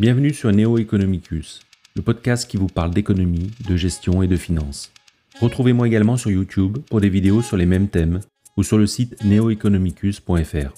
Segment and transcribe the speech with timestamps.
[0.00, 1.62] Bienvenue sur Neo Economicus,
[1.96, 4.92] le podcast qui vous parle d'économie, de gestion et de finance.
[5.40, 8.20] Retrouvez-moi également sur YouTube pour des vidéos sur les mêmes thèmes
[8.56, 10.72] ou sur le site neoeconomicus.fr.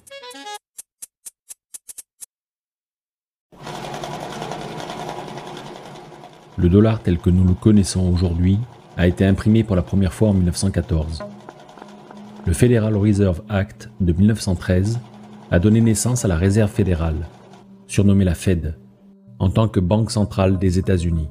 [6.56, 8.56] Le dollar tel que nous le connaissons aujourd'hui
[8.96, 11.22] a été imprimé pour la première fois en 1914.
[12.46, 14.98] Le Federal Reserve Act de 1913
[15.50, 17.28] a donné naissance à la Réserve fédérale,
[17.86, 18.76] surnommée la Fed,
[19.40, 21.28] en tant que banque centrale des États-Unis.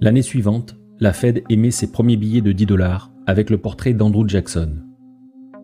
[0.00, 4.28] L'année suivante, la Fed émet ses premiers billets de 10 dollars avec le portrait d'Andrew
[4.28, 4.76] Jackson.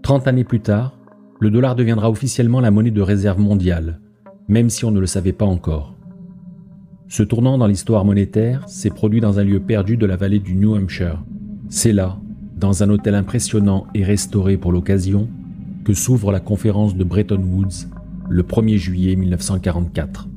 [0.03, 0.99] Trente années plus tard,
[1.39, 4.01] le dollar deviendra officiellement la monnaie de réserve mondiale,
[4.49, 5.97] même si on ne le savait pas encore.
[7.09, 10.57] Ce tournant dans l'histoire monétaire s'est produit dans un lieu perdu de la vallée du
[10.57, 11.23] New Hampshire.
[11.69, 12.19] C'est là,
[12.57, 15.29] dans un hôtel impressionnant et restauré pour l'occasion,
[15.85, 17.89] que s'ouvre la conférence de Bretton Woods
[18.31, 20.29] le 1er juillet 1944.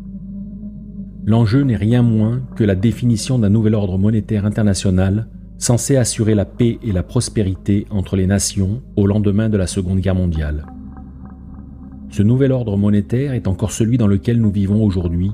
[1.28, 6.46] L'enjeu n'est rien moins que la définition d'un nouvel ordre monétaire international censé assurer la
[6.46, 10.66] paix et la prospérité entre les nations au lendemain de la Seconde Guerre mondiale.
[12.12, 15.30] Ce nouvel ordre monétaire est encore celui dans lequel nous vivons aujourd'hui,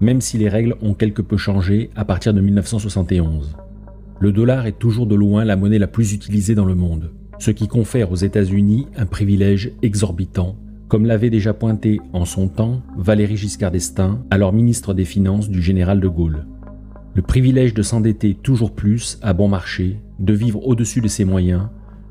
[0.00, 3.54] même si les règles ont quelque peu changé à partir de 1971.
[4.20, 7.50] Le dollar est toujours de loin la monnaie la plus utilisée dans le monde ce
[7.50, 10.56] qui confère aux États-Unis un privilège exorbitant,
[10.94, 15.60] comme l'avait déjà pointé en son temps Valéry Giscard d'Estaing, alors ministre des Finances du
[15.60, 16.46] général de Gaulle.
[17.14, 21.62] Le privilège de s'endetter toujours plus à bon marché, de vivre au-dessus de ses moyens,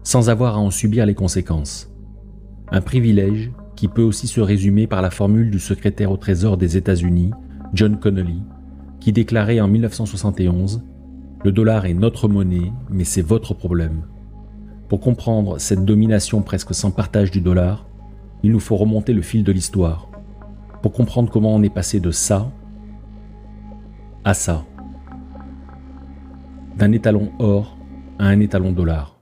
[0.04, 1.95] sans avoir à en subir les conséquences.
[2.73, 6.76] Un privilège qui peut aussi se résumer par la formule du secrétaire au Trésor des
[6.76, 7.31] États-Unis,
[7.73, 8.44] John Connolly,
[9.00, 10.84] qui déclarait en 1971
[11.45, 14.08] Le dollar est notre monnaie, mais c'est votre problème.
[14.89, 17.88] Pour comprendre cette domination presque sans partage du dollar,
[18.44, 20.09] il nous faut remonter le fil de l'histoire.
[20.81, 22.52] Pour comprendre comment on est passé de ça
[24.25, 24.65] à ça.
[26.77, 27.77] D'un étalon or
[28.20, 29.21] à un étalon dollar.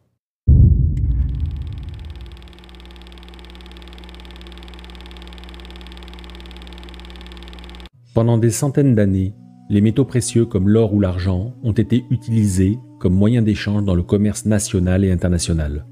[8.13, 9.33] Pendant des centaines d'années,
[9.69, 14.03] les métaux précieux comme l'or ou l'argent ont été utilisés comme moyen d'échange dans le
[14.03, 15.85] commerce national et international.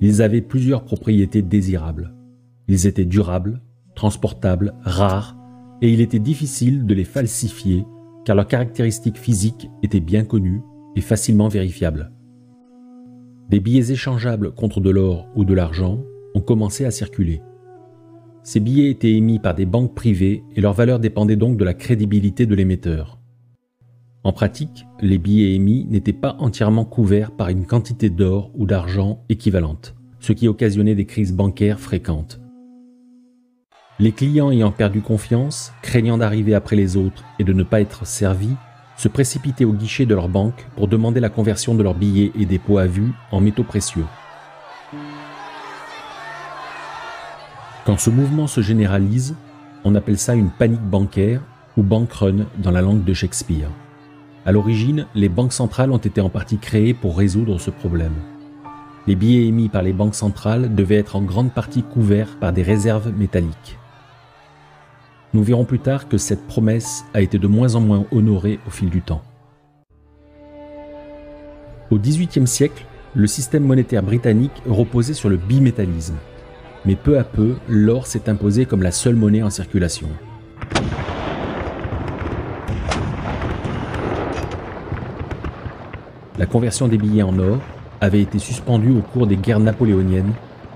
[0.00, 2.14] Ils avaient plusieurs propriétés désirables.
[2.70, 3.60] Ils étaient durables,
[3.96, 5.36] transportables, rares,
[5.82, 7.84] et il était difficile de les falsifier
[8.24, 10.62] car leurs caractéristiques physiques étaient bien connues
[10.94, 12.12] et facilement vérifiables.
[13.48, 15.98] Des billets échangeables contre de l'or ou de l'argent
[16.36, 17.42] ont commencé à circuler.
[18.44, 21.74] Ces billets étaient émis par des banques privées et leur valeur dépendait donc de la
[21.74, 23.18] crédibilité de l'émetteur.
[24.22, 29.24] En pratique, les billets émis n'étaient pas entièrement couverts par une quantité d'or ou d'argent
[29.28, 32.39] équivalente, ce qui occasionnait des crises bancaires fréquentes.
[34.00, 38.06] Les clients ayant perdu confiance, craignant d'arriver après les autres et de ne pas être
[38.06, 38.56] servis,
[38.96, 42.46] se précipitaient au guichet de leur banque pour demander la conversion de leurs billets et
[42.46, 44.06] dépôts à vue en métaux précieux.
[47.84, 49.36] Quand ce mouvement se généralise,
[49.84, 51.42] on appelle ça une panique bancaire
[51.76, 53.68] ou bank run dans la langue de Shakespeare.
[54.46, 58.14] À l'origine, les banques centrales ont été en partie créées pour résoudre ce problème.
[59.06, 62.62] Les billets émis par les banques centrales devaient être en grande partie couverts par des
[62.62, 63.76] réserves métalliques.
[65.32, 68.70] Nous verrons plus tard que cette promesse a été de moins en moins honorée au
[68.70, 69.22] fil du temps.
[71.92, 76.16] Au XVIIIe siècle, le système monétaire britannique reposait sur le bimétallisme,
[76.84, 80.08] mais peu à peu, l'or s'est imposé comme la seule monnaie en circulation.
[86.38, 87.58] La conversion des billets en or
[88.00, 90.32] avait été suspendue au cours des guerres napoléoniennes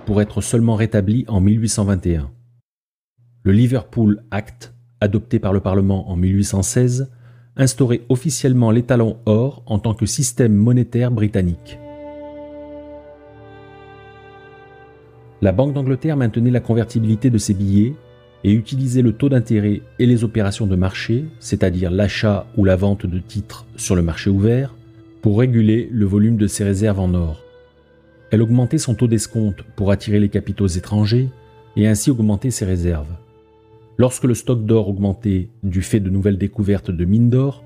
[0.06, 2.34] pour être seulement rétablie en 1821.
[3.47, 4.72] Le Liverpool Act,
[5.03, 7.10] adopté par le Parlement en 1816,
[7.59, 11.78] instaurait officiellement l'étalon or en tant que système monétaire britannique.
[15.43, 17.93] La Banque d'Angleterre maintenait la convertibilité de ses billets
[18.44, 23.05] et utilisait le taux d'intérêt et les opérations de marché, c'est-à-dire l'achat ou la vente
[23.05, 24.75] de titres sur le marché ouvert,
[25.20, 27.43] pour réguler le volume de ses réserves en or.
[28.31, 31.29] Elle augmentait son taux d'escompte pour attirer les capitaux étrangers
[31.76, 33.14] et ainsi augmenter ses réserves.
[33.96, 37.62] Lorsque le stock d'or augmentait du fait de nouvelles découvertes de mines d'or,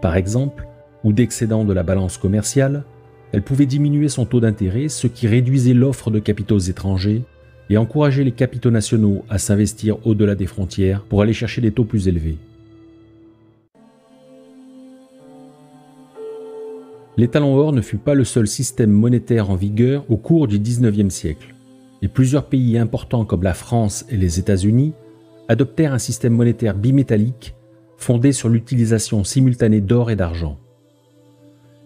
[0.00, 0.68] par exemple,
[1.02, 2.84] ou d'excédents de la balance commerciale,
[3.32, 7.22] elle pouvait diminuer son taux d'intérêt, ce qui réduisait l'offre de capitaux étrangers
[7.70, 11.84] et encourageait les capitaux nationaux à s'investir au-delà des frontières pour aller chercher des taux
[11.84, 12.36] plus élevés.
[17.16, 21.12] L'étalon or ne fut pas le seul système monétaire en vigueur au cours du XIXe
[21.12, 21.54] siècle,
[22.02, 24.92] et plusieurs pays importants comme la France et les États-Unis
[25.52, 27.54] adoptèrent un système monétaire bimétallique
[27.98, 30.58] fondé sur l'utilisation simultanée d'or et d'argent.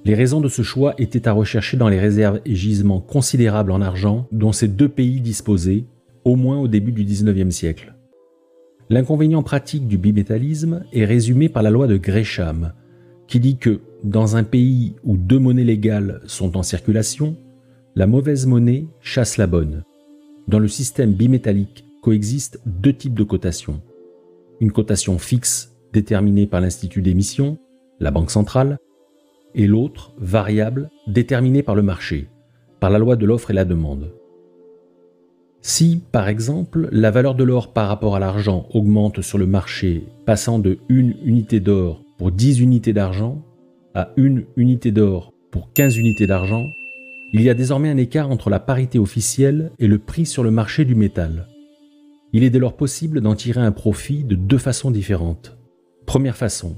[0.05, 3.83] Les raisons de ce choix étaient à rechercher dans les réserves et gisements considérables en
[3.83, 5.85] argent dont ces deux pays disposaient,
[6.25, 7.95] au moins au début du XIXe siècle.
[8.89, 12.73] L'inconvénient pratique du bimétallisme est résumé par la loi de Gresham,
[13.27, 17.37] qui dit que dans un pays où deux monnaies légales sont en circulation,
[17.97, 19.83] la mauvaise monnaie chasse la bonne.
[20.47, 23.83] Dans le système bimétallique coexistent deux types de cotations.
[24.61, 27.59] Une cotation fixe déterminée par l'institut d'émission,
[27.99, 28.79] la banque centrale,
[29.57, 32.29] et l'autre variable déterminée par le marché,
[32.79, 34.13] par la loi de l'offre et la demande.
[35.63, 40.05] Si, par exemple, la valeur de l'or par rapport à l'argent augmente sur le marché,
[40.27, 43.43] passant de 1 unité d'or pour 10 unités d'argent
[43.95, 46.69] à 1 unité d'or pour 15 unités d'argent,
[47.33, 50.53] il y a désormais un écart entre la parité officielle et le prix sur le
[50.53, 51.49] marché du métal.
[52.37, 55.57] Il est dès lors possible d'en tirer un profit de deux façons différentes.
[56.05, 56.77] Première façon,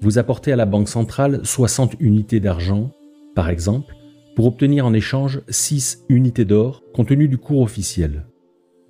[0.00, 2.92] vous apportez à la Banque centrale 60 unités d'argent,
[3.34, 3.96] par exemple,
[4.36, 8.26] pour obtenir en échange 6 unités d'or compte tenu du cours officiel.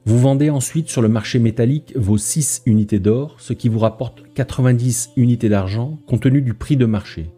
[0.05, 4.23] Vous vendez ensuite sur le marché métallique vos 6 unités d'or, ce qui vous rapporte
[4.35, 7.31] 90 unités d'argent compte tenu du prix de marché.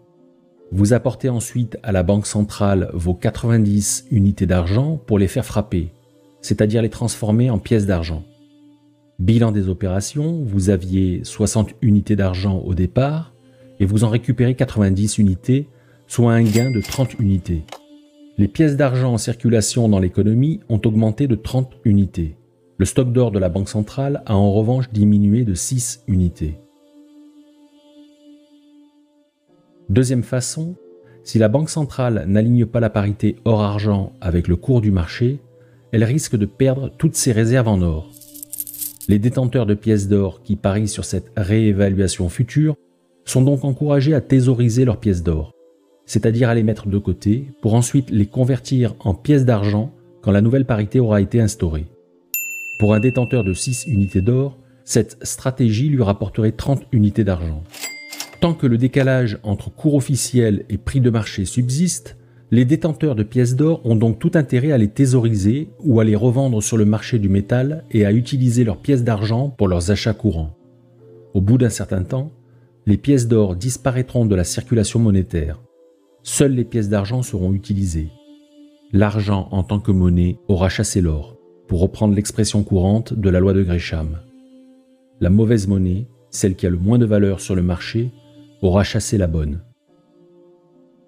[0.73, 5.93] Vous apportez ensuite à la Banque centrale vos 90 unités d'argent pour les faire frapper,
[6.41, 8.25] c'est-à-dire les transformer en pièces d'argent.
[9.21, 13.33] Bilan des opérations, vous aviez 60 unités d'argent au départ
[13.79, 15.69] et vous en récupérez 90 unités,
[16.09, 17.63] soit un gain de 30 unités.
[18.39, 22.37] Les pièces d'argent en circulation dans l'économie ont augmenté de 30 unités.
[22.79, 26.59] Le stock d'or de la Banque centrale a en revanche diminué de 6 unités.
[29.89, 30.75] Deuxième façon,
[31.23, 35.39] si la Banque centrale n'aligne pas la parité or-argent avec le cours du marché,
[35.93, 38.11] elle risque de perdre toutes ses réserves en or.
[39.07, 42.75] Les détenteurs de pièces d'or qui parient sur cette réévaluation future
[43.27, 45.53] sont donc encouragés à thésauriser leurs pièces d'or,
[46.07, 49.93] c'est-à-dire à les mettre de côté pour ensuite les convertir en pièces d'argent
[50.23, 51.85] quand la nouvelle parité aura été instaurée.
[52.79, 57.63] Pour un détenteur de 6 unités d'or, cette stratégie lui rapporterait 30 unités d'argent.
[58.41, 62.17] Tant que le décalage entre cours officiel et prix de marché subsiste,
[62.55, 66.15] les détenteurs de pièces d'or ont donc tout intérêt à les thésauriser ou à les
[66.15, 70.15] revendre sur le marché du métal et à utiliser leurs pièces d'argent pour leurs achats
[70.15, 70.57] courants.
[71.35, 72.31] Au bout d'un certain temps,
[72.87, 75.61] les pièces d'or disparaîtront de la circulation monétaire.
[76.23, 78.11] Seules les pièces d'argent seront utilisées.
[78.93, 81.37] L'argent en tant que monnaie aura chassé l'or,
[81.67, 84.21] pour reprendre l'expression courante de la loi de Gresham.
[85.19, 88.13] La mauvaise monnaie, celle qui a le moins de valeur sur le marché,
[88.63, 89.61] aura chassé la bonne.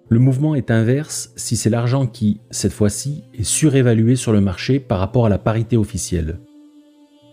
[0.09, 4.79] Le mouvement est inverse si c'est l'argent qui, cette fois-ci, est surévalué sur le marché
[4.79, 6.39] par rapport à la parité officielle.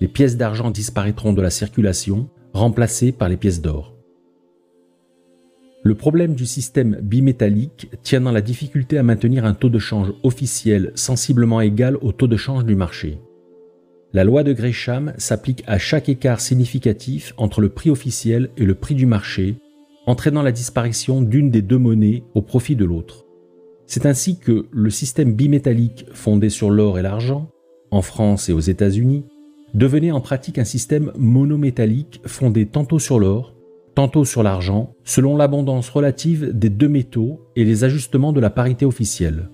[0.00, 3.94] Les pièces d'argent disparaîtront de la circulation, remplacées par les pièces d'or.
[5.84, 10.12] Le problème du système bimétallique tient dans la difficulté à maintenir un taux de change
[10.22, 13.20] officiel sensiblement égal au taux de change du marché.
[14.12, 18.74] La loi de Gresham s'applique à chaque écart significatif entre le prix officiel et le
[18.74, 19.56] prix du marché
[20.06, 23.24] entraînant la disparition d'une des deux monnaies au profit de l'autre.
[23.86, 27.50] C'est ainsi que le système bimétallique fondé sur l'or et l'argent,
[27.90, 29.24] en France et aux États-Unis,
[29.74, 33.54] devenait en pratique un système monométallique fondé tantôt sur l'or,
[33.94, 38.84] tantôt sur l'argent, selon l'abondance relative des deux métaux et les ajustements de la parité
[38.84, 39.48] officielle.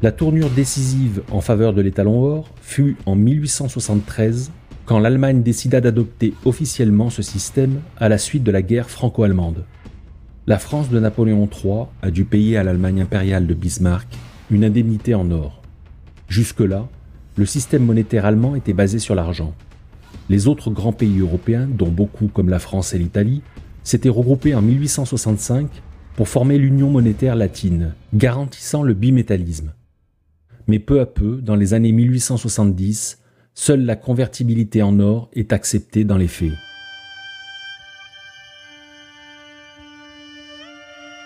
[0.00, 4.52] La tournure décisive en faveur de l'étalon or fut en 1873
[4.88, 9.66] quand l'Allemagne décida d'adopter officiellement ce système à la suite de la guerre franco-allemande.
[10.46, 14.08] La France de Napoléon III a dû payer à l'Allemagne impériale de Bismarck
[14.50, 15.60] une indemnité en or.
[16.28, 16.88] Jusque-là,
[17.36, 19.52] le système monétaire allemand était basé sur l'argent.
[20.30, 23.42] Les autres grands pays européens, dont beaucoup comme la France et l'Italie,
[23.84, 25.68] s'étaient regroupés en 1865
[26.16, 29.74] pour former l'Union monétaire latine, garantissant le bimétallisme.
[30.66, 33.18] Mais peu à peu, dans les années 1870,
[33.58, 36.52] seule la convertibilité en or est acceptée dans les faits.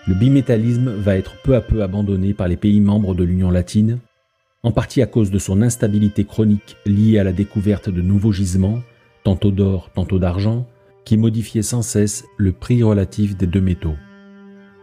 [0.08, 3.98] Le bimétallisme va être peu à peu abandonné par les pays membres de l'Union latine,
[4.62, 8.80] en partie à cause de son instabilité chronique liée à la découverte de nouveaux gisements,
[9.24, 10.66] tantôt d'or, tantôt d'argent,
[11.04, 13.96] qui modifiaient sans cesse le prix relatif des deux métaux.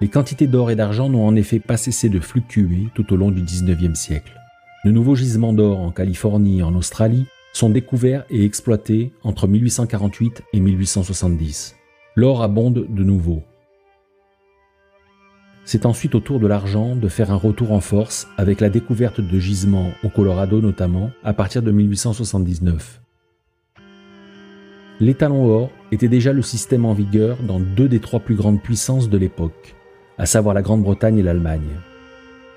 [0.02, 3.32] Les quantités d'or et d'argent n'ont en effet pas cessé de fluctuer tout au long
[3.32, 4.40] du XIXe siècle.
[4.86, 10.44] De nouveaux gisements d'or en Californie et en Australie sont découverts et exploités entre 1848
[10.54, 11.76] et 1870.
[12.16, 13.44] L'or abonde de nouveau.
[15.66, 19.22] C'est ensuite au tour de l'argent de faire un retour en force avec la découverte
[19.22, 23.02] de gisements au Colorado notamment à partir de 1879.
[25.00, 29.10] L'étalon or était déjà le système en vigueur dans deux des trois plus grandes puissances
[29.10, 29.76] de l'époque,
[30.18, 31.70] à savoir la Grande-Bretagne et l'Allemagne.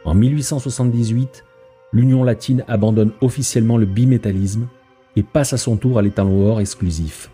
[0.05, 1.45] En 1878,
[1.93, 4.67] l'Union latine abandonne officiellement le bimétallisme
[5.17, 7.31] et passe à son tour à l'étalon or exclusif.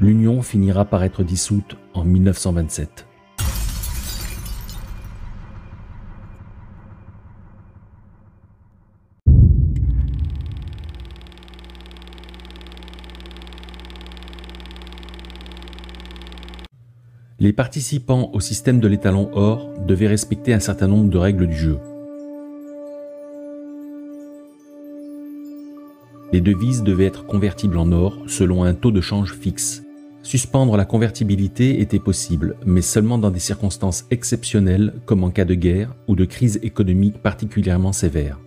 [0.00, 3.08] L'Union finira par être dissoute en 1927.
[17.40, 21.56] Les participants au système de l'étalon or devaient respecter un certain nombre de règles du
[21.56, 21.78] jeu.
[26.32, 29.82] Les devises devaient être convertibles en or selon un taux de change fixe.
[30.22, 35.54] Suspendre la convertibilité était possible, mais seulement dans des circonstances exceptionnelles comme en cas de
[35.54, 38.38] guerre ou de crise économique particulièrement sévère.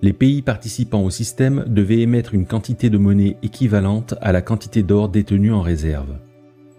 [0.00, 4.82] Les pays participant au système devaient émettre une quantité de monnaie équivalente à la quantité
[4.82, 6.16] d'or détenue en réserve.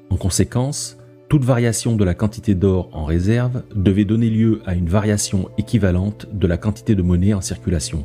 [0.09, 0.97] En conséquence,
[1.29, 6.25] toute variation de la quantité d'or en réserve devait donner lieu à une variation équivalente
[6.33, 8.03] de la quantité de monnaie en circulation.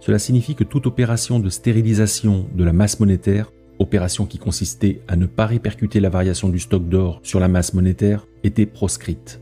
[0.00, 5.16] Cela signifie que toute opération de stérilisation de la masse monétaire, opération qui consistait à
[5.16, 9.40] ne pas répercuter la variation du stock d'or sur la masse monétaire, était proscrite.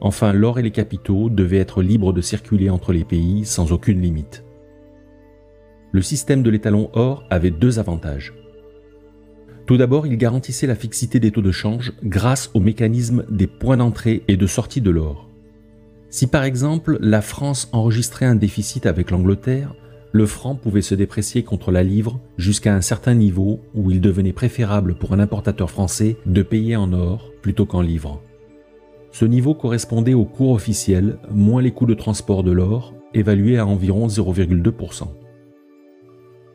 [0.00, 4.00] Enfin, l'or et les capitaux devaient être libres de circuler entre les pays sans aucune
[4.00, 4.44] limite.
[5.92, 8.32] Le système de l'étalon or avait deux avantages.
[9.66, 13.76] Tout d'abord, il garantissait la fixité des taux de change grâce au mécanisme des points
[13.76, 15.29] d'entrée et de sortie de l'or.
[16.10, 19.74] Si par exemple la France enregistrait un déficit avec l'Angleterre,
[20.12, 24.32] le franc pouvait se déprécier contre la livre jusqu'à un certain niveau où il devenait
[24.32, 28.20] préférable pour un importateur français de payer en or plutôt qu'en livres.
[29.12, 33.66] Ce niveau correspondait au cours officiel moins les coûts de transport de l'or, évalués à
[33.66, 35.04] environ 0,2%.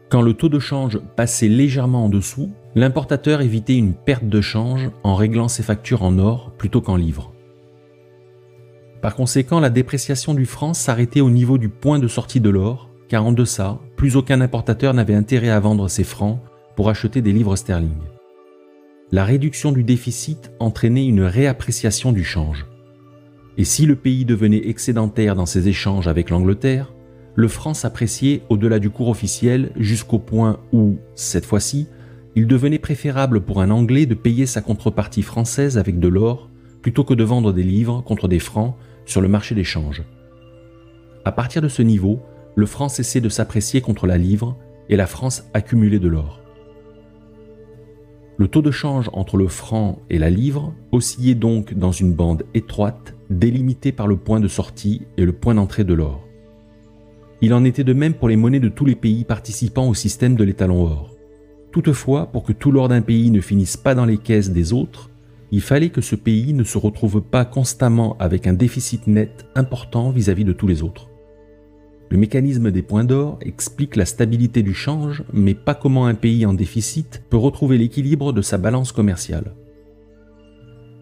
[0.10, 4.90] Quand le taux de change passait légèrement en dessous, l'importateur évitait une perte de change
[5.04, 7.35] en réglant ses factures en or plutôt qu'en livres.
[9.06, 12.90] Par conséquent, la dépréciation du franc s'arrêtait au niveau du point de sortie de l'or,
[13.08, 16.40] car en deçà, plus aucun importateur n'avait intérêt à vendre ses francs
[16.76, 18.00] pour acheter des livres sterling.
[19.12, 22.66] La réduction du déficit entraînait une réappréciation du change.
[23.60, 26.92] Et si le pays devenait excédentaire dans ses échanges avec l'Angleterre,
[27.36, 31.88] le franc s'appréciait au-delà du cours officiel jusqu'au point où, cette fois-ci,
[32.34, 36.50] il devenait préférable pour un Anglais de payer sa contrepartie française avec de l'or
[36.82, 40.04] plutôt que de vendre des livres contre des francs sur le marché d'échange.
[41.24, 42.20] À partir de ce niveau,
[42.56, 44.58] le franc cessait de s'apprécier contre la livre
[44.90, 46.42] et la France accumulait de l'or.
[48.38, 52.44] Le taux de change entre le franc et la livre oscillait donc dans une bande
[52.54, 56.22] étroite délimitée par le point de sortie et le point d'entrée de l'or.
[57.42, 60.36] Il en était de même pour les monnaies de tous les pays participant au système
[60.36, 61.16] de l'étalon or.
[61.72, 65.10] Toutefois, pour que tout l'or d'un pays ne finisse pas dans les caisses des autres,
[65.52, 70.12] il fallait que ce pays ne se retrouve pas constamment avec un déficit net important
[70.12, 71.10] vis-à-vis de tous les autres.
[72.10, 76.46] Le mécanisme des points d'or explique la stabilité du change, mais pas comment un pays
[76.46, 79.54] en déficit peut retrouver l'équilibre de sa balance commerciale.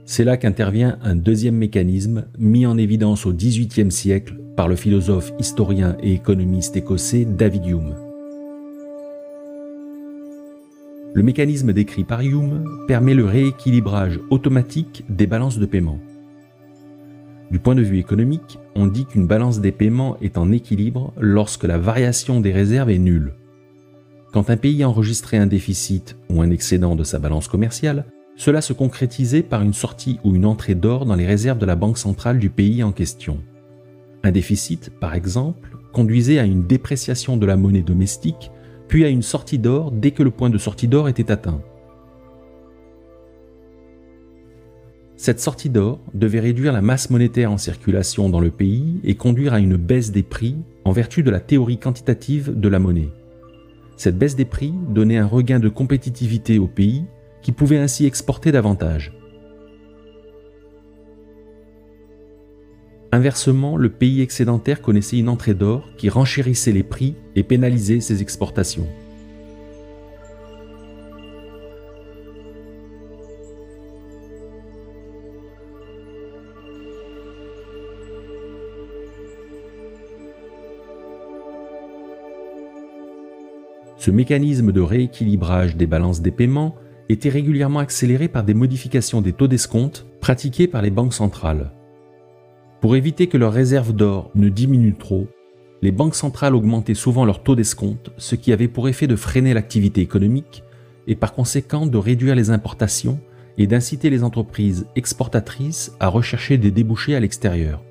[0.05, 5.33] C'est là qu'intervient un deuxième mécanisme mis en évidence au XVIIIe siècle par le philosophe,
[5.39, 8.12] historien et économiste écossais David Hume.
[11.15, 15.99] Le mécanisme décrit par Hume permet le rééquilibrage automatique des balances de paiement.
[17.51, 21.65] Du point de vue économique, on dit qu'une balance des paiements est en équilibre lorsque
[21.65, 23.35] la variation des réserves est nulle.
[24.31, 28.05] Quand un pays enregistrait un déficit ou un excédent de sa balance commerciale,
[28.35, 31.75] cela se concrétisait par une sortie ou une entrée d'or dans les réserves de la
[31.75, 33.37] banque centrale du pays en question.
[34.23, 38.49] Un déficit, par exemple, conduisait à une dépréciation de la monnaie domestique
[38.87, 41.61] puis à une sortie d'or dès que le point de sortie d'or était atteint.
[45.15, 49.53] Cette sortie d'or devait réduire la masse monétaire en circulation dans le pays et conduire
[49.53, 53.09] à une baisse des prix en vertu de la théorie quantitative de la monnaie.
[53.95, 57.05] Cette baisse des prix donnait un regain de compétitivité au pays
[57.41, 59.13] qui pouvait ainsi exporter davantage.
[63.13, 68.23] Inversement, le pays excédentaire connaissait une entrée d'or qui renchérissait les prix et pénalisait ses
[68.23, 68.87] exportations.
[83.97, 86.73] Ce mécanisme de rééquilibrage des balances des paiements
[87.09, 91.73] était régulièrement accéléré par des modifications des taux d'escompte pratiquées par les banques centrales.
[92.83, 95.29] Pour éviter que leurs réserves d'or ne diminuent trop,
[95.81, 99.53] les banques centrales augmentaient souvent leur taux d'escompte, ce qui avait pour effet de freiner
[99.53, 100.65] l'activité économique
[101.07, 103.21] et par conséquent de réduire les importations
[103.57, 107.81] et d'inciter les entreprises exportatrices à rechercher des débouchés à l'extérieur.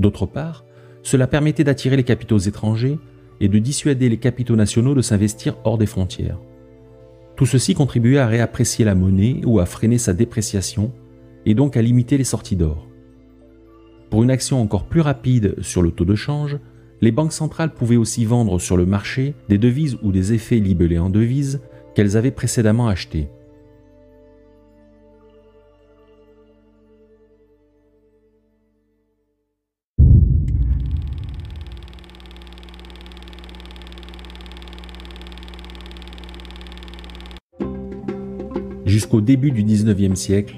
[0.00, 0.64] D'autre part,
[1.04, 2.98] cela permettait d'attirer les capitaux étrangers
[3.40, 6.40] et de dissuader les capitaux nationaux de s'investir hors des frontières.
[7.36, 10.90] Tout ceci contribuait à réapprécier la monnaie ou à freiner sa dépréciation
[11.46, 12.89] et donc à limiter les sorties d'or.
[14.10, 16.58] Pour une action encore plus rapide sur le taux de change,
[17.00, 20.98] les banques centrales pouvaient aussi vendre sur le marché des devises ou des effets libellés
[20.98, 21.60] en devises
[21.94, 23.28] qu'elles avaient précédemment achetés.
[38.86, 40.56] Jusqu'au début du 19e siècle,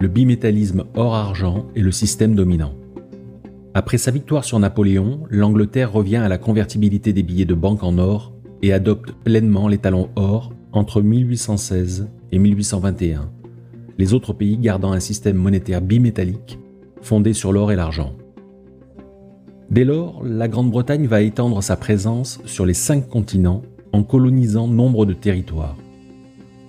[0.00, 2.74] le bimétallisme or-argent est le système dominant.
[3.76, 7.98] Après sa victoire sur Napoléon, l'Angleterre revient à la convertibilité des billets de banque en
[7.98, 13.32] or et adopte pleinement les talons or entre 1816 et 1821,
[13.98, 16.60] les autres pays gardant un système monétaire bimétallique
[17.02, 18.12] fondé sur l'or et l'argent.
[19.70, 23.62] Dès lors, la Grande-Bretagne va étendre sa présence sur les cinq continents
[23.92, 25.76] en colonisant nombre de territoires.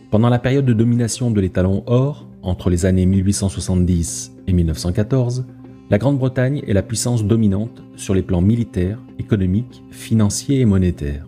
[0.10, 5.46] Pendant la période de domination de l'étalon or, entre les années 1870 et 1914,
[5.92, 11.28] la Grande-Bretagne est la puissance dominante sur les plans militaires, économiques, financiers et monétaires.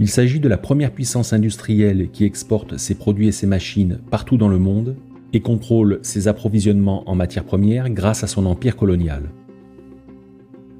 [0.00, 4.36] Il s'agit de la première puissance industrielle qui exporte ses produits et ses machines partout
[4.36, 4.96] dans le monde
[5.32, 9.30] et contrôle ses approvisionnements en matières premières grâce à son empire colonial.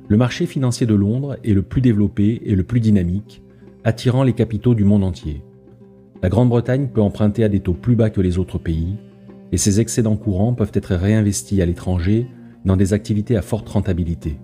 [0.09, 3.43] Le marché financier de Londres est le plus développé et le plus dynamique,
[3.85, 5.43] attirant les capitaux du monde entier.
[6.21, 8.97] La Grande-Bretagne peut emprunter à des taux plus bas que les autres pays,
[9.53, 12.27] et ses excédents courants peuvent être réinvestis à l'étranger
[12.69, 14.39] dans des activités à forte rentabilité.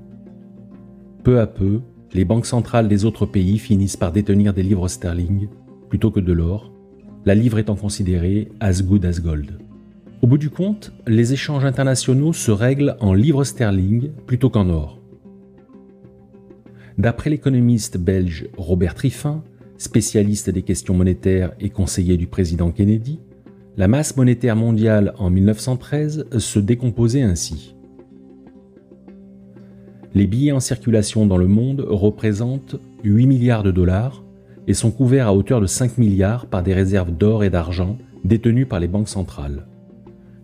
[1.22, 1.82] Peu à peu,
[2.14, 5.48] les banques centrales des autres pays finissent par détenir des livres sterling
[5.90, 6.72] plutôt que de l'or,
[7.26, 9.58] la livre étant considérée as good as gold.
[10.22, 14.98] Au bout du compte, les échanges internationaux se règlent en livres sterling plutôt qu'en or.
[16.96, 19.44] D'après l'économiste belge Robert Triffin,
[19.76, 23.20] spécialiste des questions monétaires et conseiller du président Kennedy,
[23.76, 27.73] la masse monétaire mondiale en 1913 se décomposait ainsi.
[30.14, 34.22] Les billets en circulation dans le monde représentent 8 milliards de dollars
[34.68, 38.64] et sont couverts à hauteur de 5 milliards par des réserves d'or et d'argent détenues
[38.66, 39.66] par les banques centrales.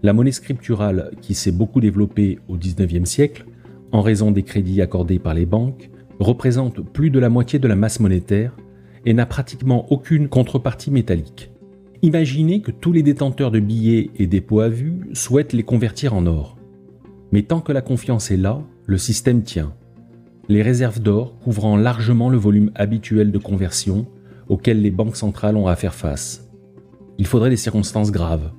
[0.03, 3.47] La monnaie scripturale, qui s'est beaucoup développée au XIXe siècle,
[3.93, 7.77] en raison des crédits accordés par les banques, représente plus de la moitié de la
[7.77, 8.57] masse monétaire
[9.07, 11.53] et n'a pratiquement aucune contrepartie métallique.
[12.03, 16.27] Imaginez que tous les détenteurs de billets et dépôts à vue souhaitent les convertir en
[16.27, 16.57] or.
[17.31, 19.73] Mais tant que la confiance est là, le système tient.
[20.49, 24.09] Les réserves d'or couvrant largement le volume habituel de conversion
[24.49, 26.51] auquel les banques centrales ont à faire face.
[27.17, 28.51] Il faudrait des circonstances graves,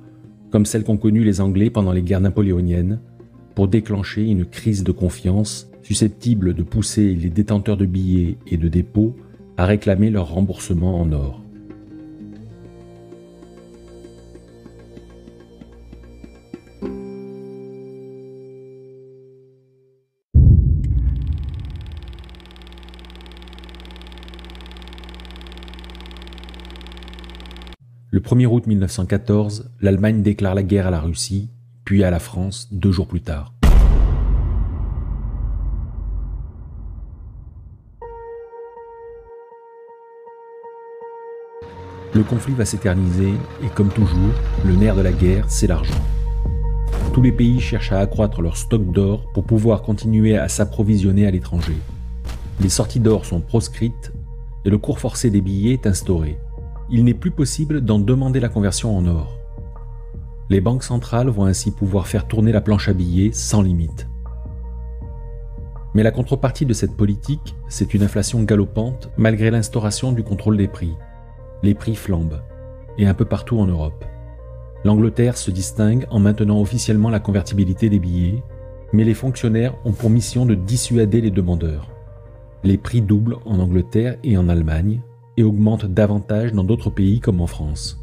[0.50, 2.98] comme celles qu'ont connues les Anglais pendant les guerres napoléoniennes,
[3.54, 8.68] pour déclencher une crise de confiance susceptible de pousser les détenteurs de billets et de
[8.68, 9.14] dépôts
[9.58, 11.41] à réclamer leur remboursement en or.
[28.22, 31.50] 1er août 1914, l'Allemagne déclare la guerre à la Russie,
[31.84, 33.52] puis à la France deux jours plus tard.
[42.14, 43.32] Le conflit va s'éterniser
[43.64, 45.92] et comme toujours, le nerf de la guerre, c'est l'argent.
[47.12, 51.30] Tous les pays cherchent à accroître leur stock d'or pour pouvoir continuer à s'approvisionner à
[51.30, 51.76] l'étranger.
[52.60, 54.12] Les sorties d'or sont proscrites
[54.64, 56.38] et le cours forcé des billets est instauré
[56.92, 59.38] il n'est plus possible d'en demander la conversion en or.
[60.50, 64.08] Les banques centrales vont ainsi pouvoir faire tourner la planche à billets sans limite.
[65.94, 70.68] Mais la contrepartie de cette politique, c'est une inflation galopante malgré l'instauration du contrôle des
[70.68, 70.92] prix.
[71.62, 72.42] Les prix flambent,
[72.98, 74.04] et un peu partout en Europe.
[74.84, 78.42] L'Angleterre se distingue en maintenant officiellement la convertibilité des billets,
[78.92, 81.88] mais les fonctionnaires ont pour mission de dissuader les demandeurs.
[82.64, 85.00] Les prix doublent en Angleterre et en Allemagne,
[85.36, 87.98] et augmente davantage dans d'autres pays comme en France.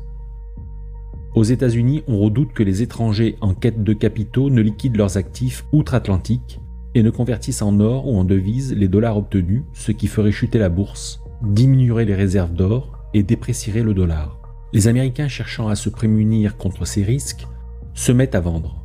[1.35, 5.65] Aux États-Unis, on redoute que les étrangers en quête de capitaux ne liquident leurs actifs
[5.71, 6.59] outre-Atlantique
[6.95, 10.57] et ne convertissent en or ou en devises les dollars obtenus, ce qui ferait chuter
[10.57, 14.39] la bourse, diminuerait les réserves d'or et déprécierait le dollar.
[14.73, 17.47] Les Américains cherchant à se prémunir contre ces risques
[17.93, 18.83] se mettent à vendre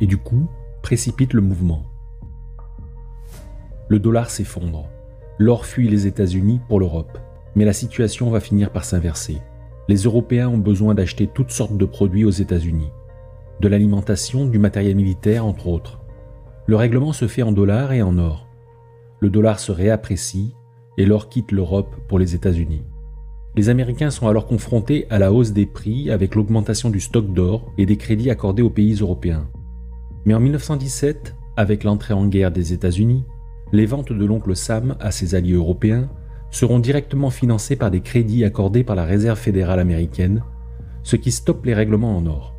[0.00, 0.48] et du coup
[0.82, 1.84] précipitent le mouvement.
[3.88, 4.88] Le dollar s'effondre.
[5.38, 7.18] L'or fuit les États-Unis pour l'Europe
[7.54, 9.40] mais la situation va finir par s'inverser.
[9.88, 12.90] les Européens ont besoin d'acheter toutes sortes de produits aux États-Unis,
[13.60, 16.00] de l'alimentation, du matériel militaire entre autres.
[16.66, 18.48] Le règlement se fait en dollars et en or.
[19.20, 20.54] Le dollar se réapprécie
[20.96, 22.82] et l'or quitte l'Europe pour les États-Unis.
[23.56, 27.72] Les Américains sont alors confrontés à la hausse des prix avec l'augmentation du stock d'or
[27.78, 29.48] et des crédits accordés aux pays européens.
[30.24, 33.24] Mais en 1917, avec l'entrée en guerre des États-Unis,
[33.72, 36.08] les ventes de l'oncle Sam à ses alliés européens
[36.54, 40.42] seront directement financées par des crédits accordés par la Réserve fédérale américaine,
[41.02, 42.54] ce qui stoppe les règlements en or.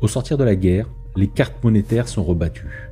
[0.00, 2.88] Au sortir de la guerre, les cartes monétaires sont rebattues.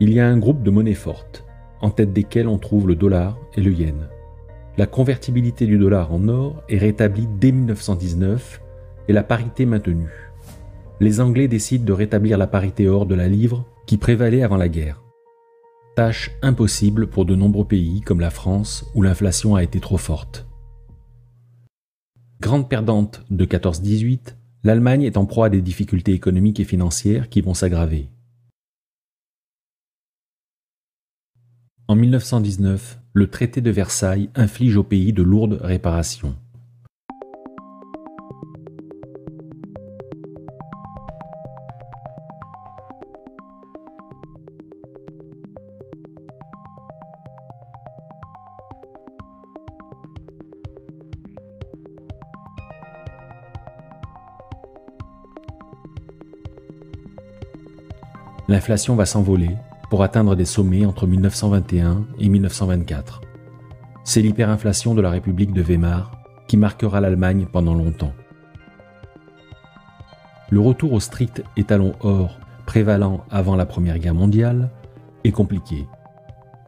[0.00, 1.44] Il y a un groupe de monnaies fortes,
[1.82, 4.08] en tête desquelles on trouve le dollar et le yen.
[4.78, 8.62] La convertibilité du dollar en or est rétablie dès 1919
[9.08, 10.30] et la parité maintenue.
[10.98, 14.68] Les Anglais décident de rétablir la parité or de la livre qui prévalait avant la
[14.68, 15.05] guerre.
[15.96, 20.46] Tâche impossible pour de nombreux pays comme la France où l'inflation a été trop forte.
[22.38, 27.40] Grande perdante de 14-18, l'Allemagne est en proie à des difficultés économiques et financières qui
[27.40, 28.10] vont s'aggraver.
[31.88, 36.36] En 1919, le traité de Versailles inflige au pays de lourdes réparations.
[58.48, 59.56] L'inflation va s'envoler
[59.90, 63.20] pour atteindre des sommets entre 1921 et 1924.
[64.04, 66.12] C'est l'hyperinflation de la République de Weimar
[66.46, 68.12] qui marquera l'Allemagne pendant longtemps.
[70.50, 74.70] Le retour au strict étalon or prévalant avant la Première Guerre mondiale
[75.24, 75.86] est compliqué.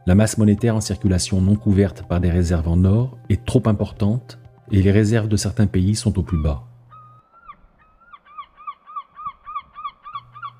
[0.07, 4.41] La masse monétaire en circulation non couverte par des réserves en or est trop importante
[4.73, 6.68] et les réserves de certains pays sont au plus bas.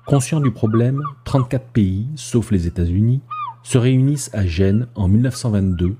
[0.09, 3.21] Conscients du problème, 34 pays, sauf les États-Unis,
[3.61, 5.95] se réunissent à Gênes en 1922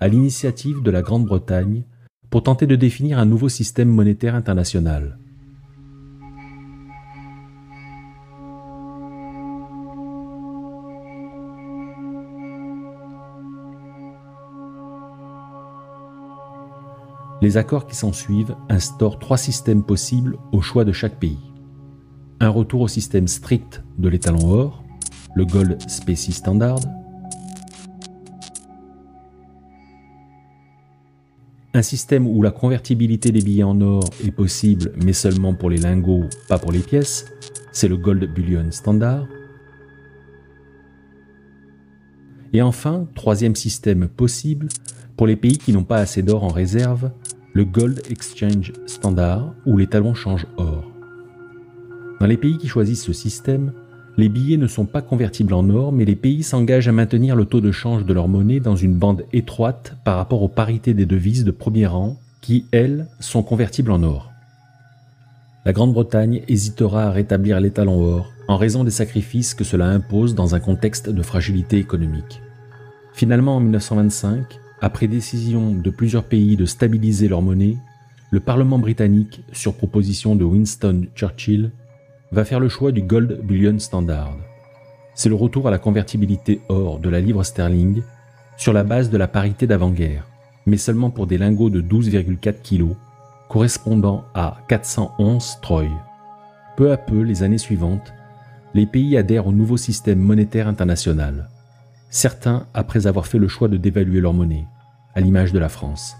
[0.00, 1.82] à l'initiative de la Grande-Bretagne
[2.30, 5.18] pour tenter de définir un nouveau système monétaire international.
[17.42, 21.49] Les accords qui s'ensuivent instaurent trois systèmes possibles au choix de chaque pays
[22.40, 24.82] un retour au système strict de l'étalon or,
[25.34, 26.80] le Gold Specie Standard,
[31.74, 35.76] un système où la convertibilité des billets en or est possible mais seulement pour les
[35.76, 37.26] lingots, pas pour les pièces,
[37.72, 39.26] c'est le Gold Bullion Standard,
[42.52, 44.68] et enfin, troisième système possible,
[45.16, 47.12] pour les pays qui n'ont pas assez d'or en réserve,
[47.52, 50.89] le Gold Exchange Standard, où les talons changent or.
[52.20, 53.72] Dans les pays qui choisissent ce système,
[54.18, 57.46] les billets ne sont pas convertibles en or, mais les pays s'engagent à maintenir le
[57.46, 61.06] taux de change de leur monnaie dans une bande étroite par rapport aux parités des
[61.06, 64.30] devises de premier rang, qui, elles, sont convertibles en or.
[65.64, 70.54] La Grande-Bretagne hésitera à rétablir l'étalon or en raison des sacrifices que cela impose dans
[70.54, 72.42] un contexte de fragilité économique.
[73.14, 77.76] Finalement, en 1925, après décision de plusieurs pays de stabiliser leur monnaie,
[78.30, 81.70] le Parlement britannique, sur proposition de Winston Churchill,
[82.32, 84.36] va faire le choix du Gold Bullion Standard.
[85.14, 88.02] C'est le retour à la convertibilité or de la livre sterling
[88.56, 90.26] sur la base de la parité d'avant-guerre,
[90.66, 92.94] mais seulement pour des lingots de 12,4 kg,
[93.48, 95.88] correspondant à 411 troy.
[96.76, 98.12] Peu à peu, les années suivantes,
[98.74, 101.48] les pays adhèrent au nouveau système monétaire international.
[102.10, 104.66] Certains après avoir fait le choix de dévaluer leur monnaie,
[105.14, 106.16] à l'image de la France.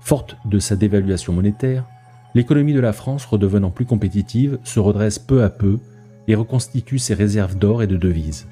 [0.00, 1.84] Forte de sa dévaluation monétaire,
[2.34, 5.78] l'économie de la France, redevenant plus compétitive, se redresse peu à peu
[6.28, 8.46] et reconstitue ses réserves d'or et de devises.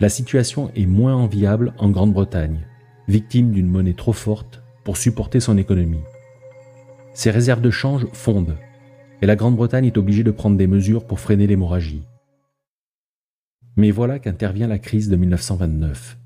[0.00, 2.60] La situation est moins enviable en Grande-Bretagne,
[3.08, 6.02] victime d'une monnaie trop forte pour supporter son économie.
[7.14, 8.56] Ses réserves de change fondent,
[9.22, 12.04] et la Grande-Bretagne est obligée de prendre des mesures pour freiner l'hémorragie.
[13.76, 16.17] Mais voilà qu'intervient la crise de 1929.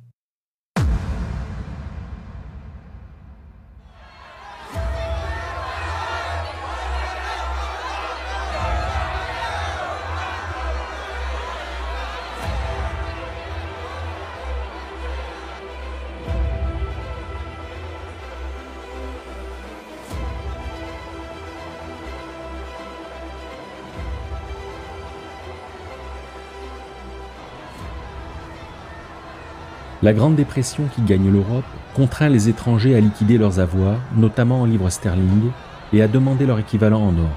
[30.04, 34.64] La Grande Dépression qui gagne l'Europe contraint les étrangers à liquider leurs avoirs, notamment en
[34.64, 35.52] livres sterling,
[35.92, 37.30] et à demander leur équivalent en or.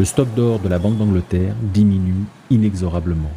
[0.00, 3.30] Le stock d'or de la Banque d'Angleterre diminue inexorablement.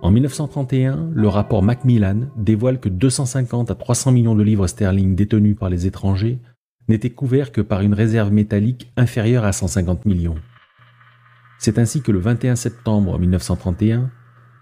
[0.00, 5.58] En 1931, le rapport Macmillan dévoile que 250 à 300 millions de livres sterling détenus
[5.58, 6.38] par les étrangers
[6.88, 10.38] n'étaient couverts que par une réserve métallique inférieure à 150 millions.
[11.58, 14.10] C'est ainsi que le 21 septembre 1931,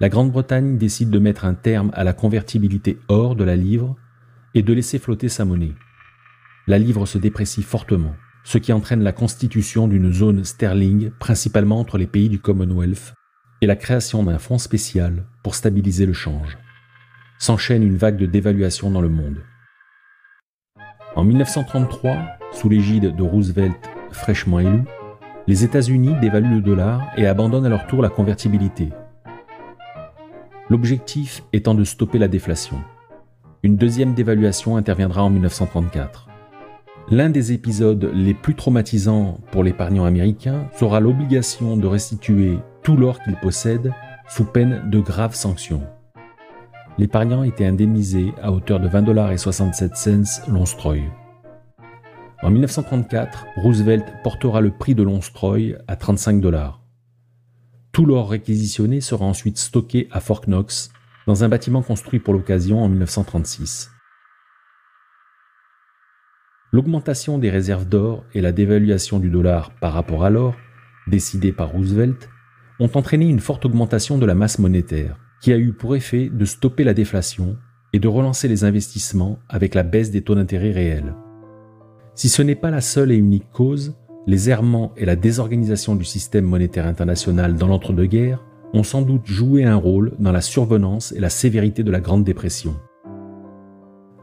[0.00, 3.96] la Grande-Bretagne décide de mettre un terme à la convertibilité or de la livre
[4.54, 5.74] et de laisser flotter sa monnaie.
[6.66, 11.98] La livre se déprécie fortement, ce qui entraîne la constitution d'une zone sterling principalement entre
[11.98, 13.14] les pays du Commonwealth
[13.60, 16.58] et la création d'un fonds spécial pour stabiliser le change.
[17.38, 19.42] S'enchaîne une vague de dévaluation dans le monde.
[21.16, 22.16] En 1933,
[22.52, 23.76] sous l'égide de Roosevelt
[24.10, 24.82] fraîchement élu,
[25.46, 28.88] les États-Unis dévaluent le dollar et abandonnent à leur tour la convertibilité.
[30.68, 32.78] L'objectif étant de stopper la déflation.
[33.62, 36.28] Une deuxième dévaluation interviendra en 1934.
[37.10, 43.20] L'un des épisodes les plus traumatisants pour l'épargnant américain sera l'obligation de restituer tout l'or
[43.22, 43.92] qu'il possède
[44.28, 45.82] sous peine de graves sanctions.
[46.96, 51.02] L'épargnant était indemnisé à hauteur de 20 dollars et 67 cents l'onstroy.
[52.42, 56.82] En 1934, Roosevelt portera le prix de l'onstroy à 35 dollars.
[57.90, 60.90] Tout l'or réquisitionné sera ensuite stocké à Fort Knox,
[61.26, 63.90] dans un bâtiment construit pour l'occasion en 1936.
[66.70, 70.54] L'augmentation des réserves d'or et la dévaluation du dollar par rapport à l'or,
[71.06, 72.28] décidée par Roosevelt,
[72.78, 76.46] ont entraîné une forte augmentation de la masse monétaire, qui a eu pour effet de
[76.46, 77.58] stopper la déflation
[77.92, 81.14] et de relancer les investissements avec la baisse des taux d'intérêt réels.
[82.14, 83.94] Si ce n'est pas la seule et unique cause,
[84.26, 89.64] les errements et la désorganisation du système monétaire international dans l'entre-deux-guerres ont sans doute joué
[89.64, 92.76] un rôle dans la survenance et la sévérité de la Grande Dépression.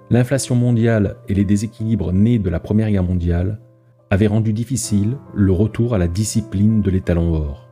[0.09, 3.61] L'inflation mondiale et les déséquilibres nés de la Première Guerre mondiale
[4.09, 7.70] avaient rendu difficile le retour à la discipline de l'étalon or.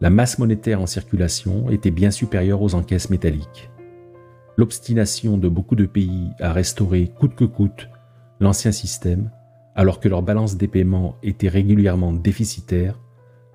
[0.00, 3.68] La masse monétaire en circulation était bien supérieure aux encaisses métalliques.
[4.56, 7.88] L'obstination de beaucoup de pays à restaurer coûte que coûte
[8.38, 9.32] l'ancien système,
[9.74, 12.98] alors que leur balance des paiements était régulièrement déficitaire,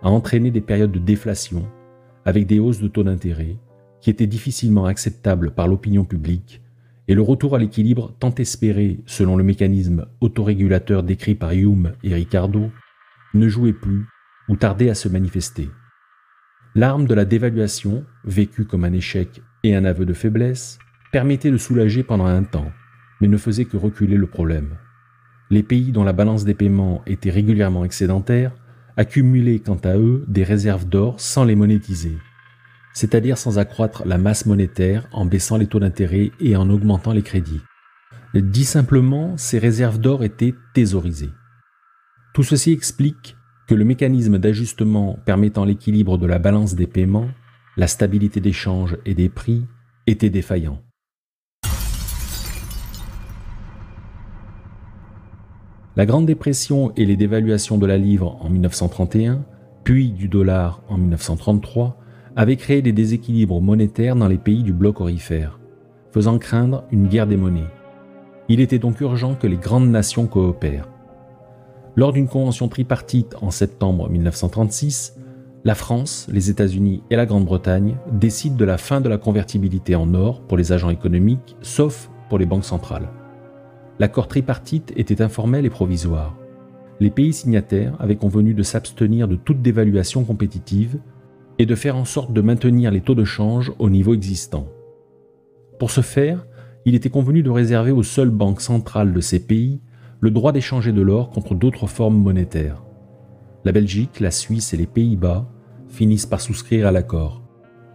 [0.01, 1.65] a entraîné des périodes de déflation
[2.25, 3.56] avec des hausses de taux d'intérêt
[4.01, 6.62] qui étaient difficilement acceptables par l'opinion publique
[7.08, 12.13] et le retour à l'équilibre tant espéré selon le mécanisme autorégulateur décrit par Hume et
[12.13, 12.69] Ricardo
[13.34, 14.06] ne jouait plus
[14.49, 15.69] ou tardait à se manifester.
[16.75, 20.79] L'arme de la dévaluation, vécue comme un échec et un aveu de faiblesse,
[21.12, 22.71] permettait de soulager pendant un temps,
[23.21, 24.75] mais ne faisait que reculer le problème.
[25.51, 28.53] Les pays dont la balance des paiements était régulièrement excédentaire
[28.97, 32.17] accumulaient quant à eux des réserves d'or sans les monétiser,
[32.93, 37.21] c'est-à-dire sans accroître la masse monétaire en baissant les taux d'intérêt et en augmentant les
[37.21, 37.62] crédits.
[38.33, 41.29] Dit simplement, ces réserves d'or étaient thésaurisées.
[42.33, 47.30] Tout ceci explique que le mécanisme d'ajustement permettant l'équilibre de la balance des paiements,
[47.78, 49.65] la stabilité des changes et des prix
[50.08, 50.80] était défaillant.
[55.95, 59.45] La Grande Dépression et les dévaluations de la livre en 1931,
[59.84, 61.99] puis du dollar en 1933,
[62.36, 65.60] avait créé des déséquilibres monétaires dans les pays du bloc orifère,
[66.12, 67.69] faisant craindre une guerre des monnaies.
[68.49, 70.89] Il était donc urgent que les grandes nations coopèrent.
[71.95, 75.15] Lors d'une convention tripartite en septembre 1936,
[75.63, 80.12] la France, les États-Unis et la Grande-Bretagne décident de la fin de la convertibilité en
[80.15, 83.10] or pour les agents économiques, sauf pour les banques centrales.
[83.99, 86.36] L'accord tripartite était informel et provisoire.
[86.99, 90.97] Les pays signataires avaient convenu de s'abstenir de toute dévaluation compétitive
[91.60, 94.67] et de faire en sorte de maintenir les taux de change au niveau existant.
[95.77, 96.47] Pour ce faire,
[96.86, 99.79] il était convenu de réserver aux seules banques centrales de ces pays
[100.23, 102.81] le droit d'échanger de l'or contre d'autres formes monétaires.
[103.65, 105.45] La Belgique, la Suisse et les Pays-Bas
[105.89, 107.41] finissent par souscrire à l'accord.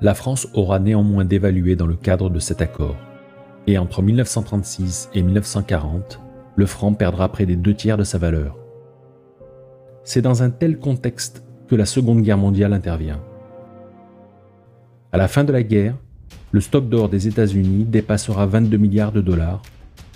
[0.03, 2.97] La France aura néanmoins dévalué dans le cadre de cet accord.
[3.67, 6.21] Et entre 1936 et 1940,
[6.55, 8.59] le franc perdra près des deux tiers de sa valeur.
[10.05, 13.23] C'est dans un tel contexte que la Seconde Guerre mondiale intervient.
[15.13, 15.97] À la fin de la guerre,
[16.53, 19.63] le stock d'or des États-Unis dépassera 22 milliards de dollars,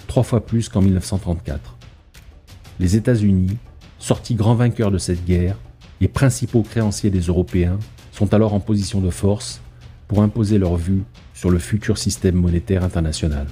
[0.08, 1.78] trois fois plus qu'en 1934
[2.82, 3.58] les États-Unis,
[4.00, 5.56] sortis grands vainqueurs de cette guerre,
[6.00, 7.78] les principaux créanciers des Européens,
[8.10, 9.60] sont alors en position de force
[10.08, 13.46] pour imposer leur vue sur le futur système monétaire international.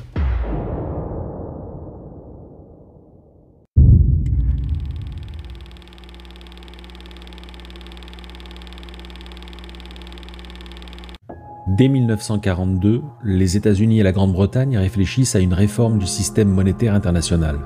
[11.79, 17.61] Dès 1942, les États-Unis et la Grande-Bretagne réfléchissent à une réforme du système monétaire international.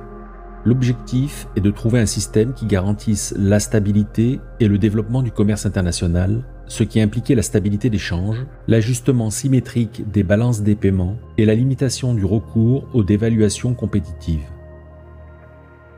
[0.66, 5.66] L'objectif est de trouver un système qui garantisse la stabilité et le développement du commerce
[5.66, 11.44] international, ce qui impliquait la stabilité des changes, l'ajustement symétrique des balances des paiements et
[11.44, 14.46] la limitation du recours aux dévaluations compétitives.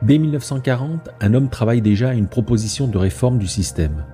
[0.03, 4.05] Dès 1940, un homme travaille déjà à une proposition de réforme du système.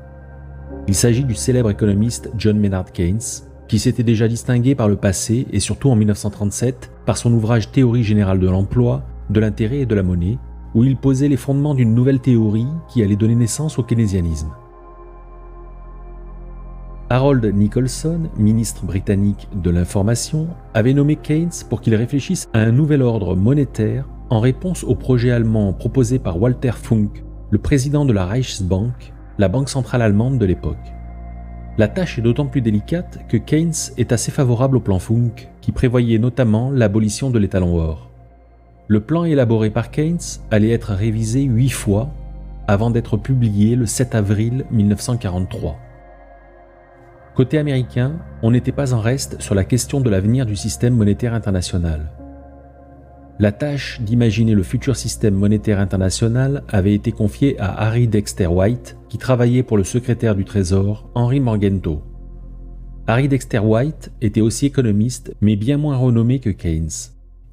[0.86, 3.20] Il s'agit du célèbre économiste John Maynard Keynes,
[3.68, 8.04] qui s'était déjà distingué par le passé et surtout en 1937 par son ouvrage Théorie
[8.04, 10.38] générale de l'emploi, de l'intérêt et de la monnaie,
[10.74, 14.50] où il posait les fondements d'une nouvelle théorie qui allait donner naissance au keynésianisme.
[17.10, 23.02] Harold Nicholson, ministre britannique de l'Information, avait nommé Keynes pour qu'il réfléchisse à un nouvel
[23.02, 27.10] ordre monétaire en réponse au projet allemand proposé par Walter Funk,
[27.50, 30.92] le président de la Reichsbank, la banque centrale allemande de l'époque.
[31.76, 35.72] La tâche est d'autant plus délicate que Keynes est assez favorable au plan Funk, qui
[35.72, 38.11] prévoyait notamment l'abolition de l'étalon or.
[38.88, 40.18] Le plan élaboré par Keynes
[40.50, 42.10] allait être révisé huit fois
[42.66, 45.78] avant d'être publié le 7 avril 1943.
[47.36, 51.32] Côté américain, on n'était pas en reste sur la question de l'avenir du système monétaire
[51.32, 52.10] international.
[53.38, 58.96] La tâche d'imaginer le futur système monétaire international avait été confiée à Harry Dexter White,
[59.08, 62.02] qui travaillait pour le secrétaire du Trésor, Henry Morgenthau.
[63.06, 66.90] Harry Dexter White était aussi économiste, mais bien moins renommé que Keynes.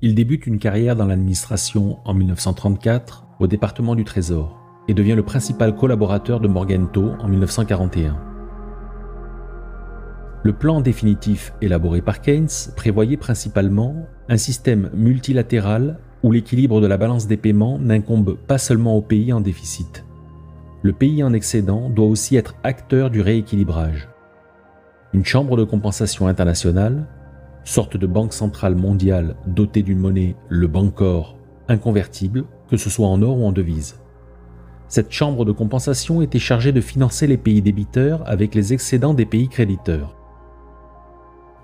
[0.01, 4.57] Il débute une carrière dans l'administration en 1934 au département du Trésor
[4.88, 8.17] et devient le principal collaborateur de Morgenthau en 1941.
[10.43, 16.95] Le plan définitif élaboré par Keynes prévoyait principalement un système multilatéral où l'équilibre de la
[16.95, 20.05] balance des paiements n'incombe pas seulement au pays en déficit.
[20.81, 24.07] Le pays en excédent doit aussi être acteur du rééquilibrage.
[25.12, 27.05] Une chambre de compensation internationale,
[27.69, 33.21] sorte de banque centrale mondiale dotée d'une monnaie, le Bancor, inconvertible, que ce soit en
[33.21, 33.99] or ou en devise.
[34.88, 39.25] Cette chambre de compensation était chargée de financer les pays débiteurs avec les excédents des
[39.25, 40.19] pays créditeurs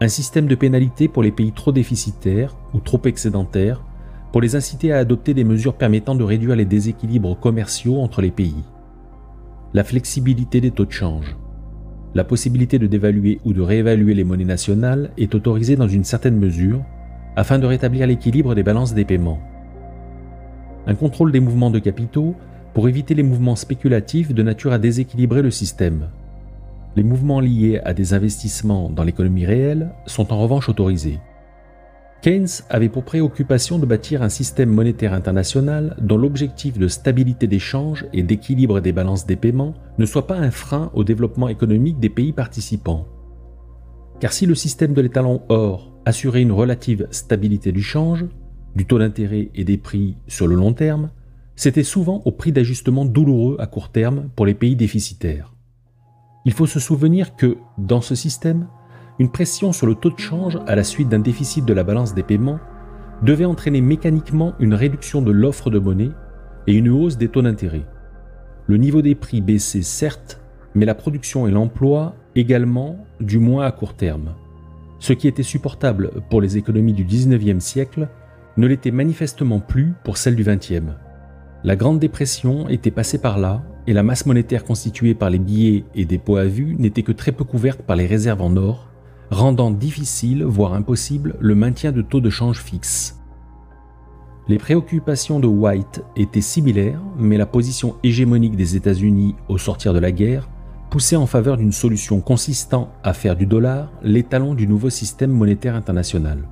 [0.02, 3.84] un système de pénalité pour les pays trop déficitaires ou trop excédentaires,
[4.32, 8.32] pour les inciter à adopter des mesures permettant de réduire les déséquilibres commerciaux entre les
[8.32, 8.64] pays.
[9.74, 11.38] La flexibilité des taux de change.
[12.16, 16.38] La possibilité de dévaluer ou de réévaluer les monnaies nationales est autorisée dans une certaine
[16.38, 16.82] mesure
[17.36, 19.42] afin de rétablir l'équilibre des balances des paiements.
[20.88, 22.34] Un contrôle des mouvements de capitaux
[22.74, 26.08] pour éviter les mouvements spéculatifs de nature à déséquilibrer le système.
[26.96, 31.20] Les mouvements liés à des investissements dans l'économie réelle sont en revanche autorisés.
[32.26, 37.60] Keynes avait pour préoccupation de bâtir un système monétaire international dont l'objectif de stabilité des
[37.60, 42.00] changes et d'équilibre des balances des paiements ne soit pas un frein au développement économique
[42.00, 43.06] des pays participants.
[44.20, 48.26] Car si le système de l'étalon or assurait une relative stabilité du change,
[48.76, 51.12] du taux d'intérêt et des prix sur le long terme,
[51.56, 55.54] c'était souvent au prix d'ajustements douloureux à court terme pour les pays déficitaires.
[56.44, 58.66] Il faut se souvenir que, dans ce système,
[59.20, 62.14] une pression sur le taux de change à la suite d'un déficit de la balance
[62.14, 62.60] des paiements
[63.22, 66.12] devait entraîner mécaniquement une réduction de l'offre de monnaie
[66.68, 67.86] et une hausse des taux d'intérêt.
[68.68, 70.42] Le niveau des prix baissait certes,
[70.74, 74.34] mais la production et l'emploi également, du moins à court terme.
[75.00, 78.10] Ce qui était supportable pour les économies du 19e siècle
[78.58, 80.96] ne l'était manifestement plus pour celles du 20e.
[81.64, 85.86] La Grande Dépression était passée par là et la masse monétaire constituée par les billets
[85.96, 88.90] et dépôts à vue n'était que très peu couverte par les réserves en or,
[89.32, 93.20] rendant difficile, voire impossible, le maintien de taux de change fixes.
[94.48, 100.00] Les préoccupations de White étaient similaires, mais la position hégémonique des États-Unis au sortir de
[100.00, 100.50] la guerre
[100.92, 105.76] poussait en faveur d'une solution consistant à faire du dollar l'étalon du nouveau système monétaire
[105.76, 106.48] international.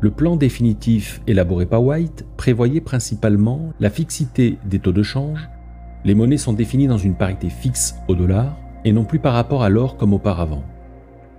[0.00, 5.48] Le plan définitif élaboré par White prévoyait principalement la fixité des taux de change,
[6.04, 9.62] les monnaies sont définies dans une parité fixe au dollar et non plus par rapport
[9.62, 10.64] à l'or comme auparavant.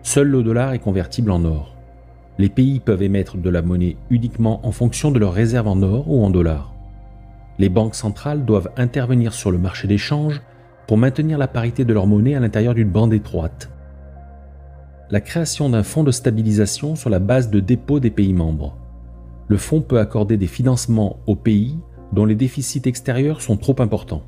[0.08, 1.76] Seul le dollar est convertible en or.
[2.38, 6.10] Les pays peuvent émettre de la monnaie uniquement en fonction de leurs réserves en or
[6.10, 6.74] ou en dollars.
[7.60, 10.41] Les banques centrales doivent intervenir sur le marché d'échange
[10.88, 13.70] pour maintenir la parité de leur monnaie à l'intérieur d'une bande étroite.
[15.10, 18.78] La création d'un fonds de stabilisation sur la base de dépôts des pays membres.
[19.49, 21.78] Le fonds peut accorder des financements aux pays
[22.14, 24.24] dont les déficits extérieurs sont trop importants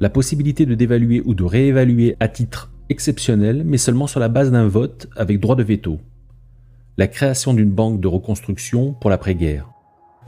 [0.00, 4.50] la possibilité de dévaluer ou de réévaluer à titre exceptionnel, mais seulement sur la base
[4.50, 5.98] d'un vote avec droit de veto.
[6.96, 9.68] La création d'une banque de reconstruction pour l'après-guerre.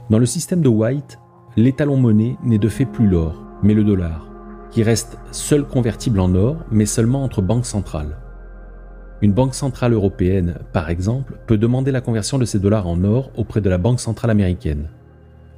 [0.09, 1.19] Dans le système de White,
[1.55, 4.29] l'étalon monnaie n'est de fait plus l'or, mais le dollar,
[4.71, 8.17] qui reste seul convertible en or, mais seulement entre banques centrales.
[9.21, 13.31] Une banque centrale européenne, par exemple, peut demander la conversion de ces dollars en or
[13.35, 14.87] auprès de la Banque centrale américaine.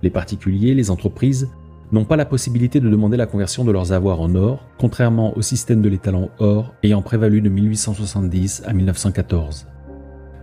[0.01, 1.47] Les particuliers, les entreprises,
[1.91, 5.41] n'ont pas la possibilité de demander la conversion de leurs avoirs en or, contrairement au
[5.41, 9.67] système de l'étalon or ayant prévalu de 1870 à 1914.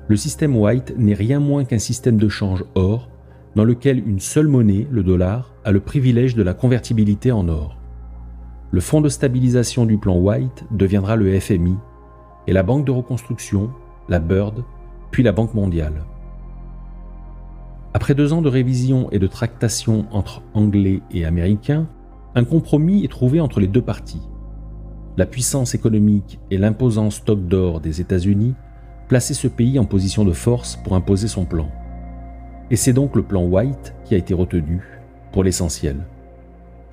[0.08, 3.08] Le système White n'est rien moins qu'un système de change or
[3.54, 7.78] dans lequel une seule monnaie, le dollar, a le privilège de la convertibilité en or.
[8.70, 11.76] Le fonds de stabilisation du plan White deviendra le FMI
[12.46, 13.70] et la Banque de reconstruction,
[14.08, 14.62] la BIRD,
[15.10, 16.04] puis la Banque mondiale.
[18.00, 21.88] Après deux ans de révision et de tractation entre Anglais et Américains,
[22.36, 24.22] un compromis est trouvé entre les deux parties.
[25.16, 28.54] La puissance économique et l'imposant stock d'or des États-Unis
[29.08, 31.72] plaçaient ce pays en position de force pour imposer son plan.
[32.70, 34.80] Et c'est donc le plan White qui a été retenu,
[35.32, 35.96] pour l'essentiel.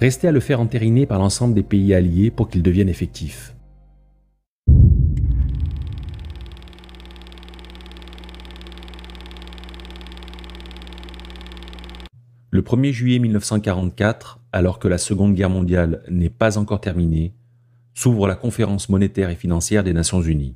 [0.01, 3.54] Restait à le faire entériner par l'ensemble des pays alliés pour qu'il devienne effectif.
[12.55, 17.33] Le 1er juillet 1944, alors que la Seconde Guerre mondiale n'est pas encore terminée,
[17.93, 20.55] s'ouvre la conférence monétaire et financière des Nations Unies.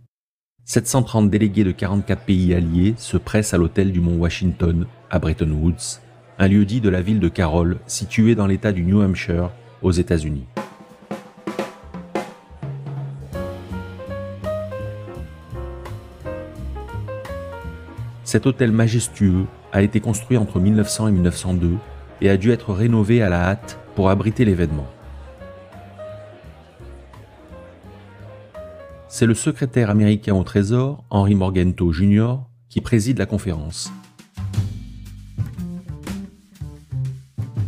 [0.64, 5.52] 730 délégués de 44 pays alliés se pressent à l'hôtel du mont Washington, à Bretton
[5.52, 6.00] Woods,
[6.38, 9.92] un lieu dit de la ville de Carroll, situé dans l'État du New Hampshire, aux
[9.92, 10.46] États-Unis.
[18.30, 21.78] Cet hôtel majestueux a été construit entre 1900 et 1902
[22.22, 24.86] et a dû être rénové à la hâte pour abriter l'événement.
[29.08, 32.36] C'est le secrétaire américain au Trésor, Henry Morgenthau Jr.,
[32.70, 33.92] qui préside la conférence.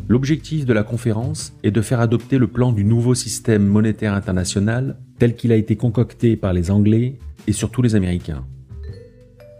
[0.07, 4.99] L'objectif de la conférence est de faire adopter le plan du nouveau système monétaire international
[5.17, 8.45] tel qu'il a été concocté par les Anglais et surtout les Américains.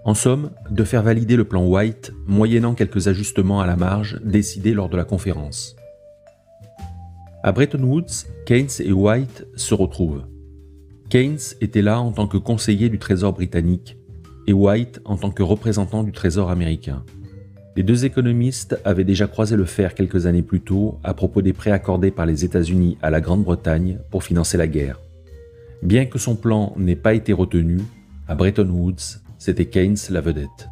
[0.04, 4.74] En somme, de faire valider le plan White, moyennant quelques ajustements à la marge décidés
[4.74, 5.76] lors de la conférence.
[7.44, 10.24] À Bretton Woods, Keynes et White se retrouvent.
[11.10, 13.98] Keynes était là en tant que conseiller du Trésor britannique
[14.48, 17.04] et White en tant que représentant du Trésor américain.
[17.76, 21.54] Les deux économistes avaient déjà croisé le fer quelques années plus tôt à propos des
[21.54, 25.00] prêts accordés par les États-Unis à la Grande-Bretagne pour financer la guerre.
[25.84, 27.80] Bien que son plan n'ait pas été retenu,
[28.28, 30.70] à Bretton Woods, c'était Keynes la vedette.